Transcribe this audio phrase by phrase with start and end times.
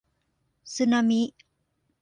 [0.73, 1.21] สึนามิ